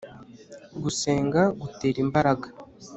gusenga 0.81 1.41
gutera 1.61 1.97
imbaraga 2.05 2.47